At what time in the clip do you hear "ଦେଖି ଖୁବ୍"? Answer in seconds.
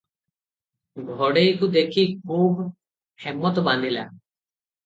1.75-2.65